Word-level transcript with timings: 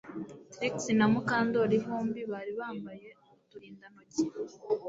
Trix 0.53 0.75
na 0.97 1.05
Mukandoli 1.13 1.77
bombi 1.85 2.21
bari 2.31 2.51
bambaye 2.59 3.09
uturindantoki 3.35 4.21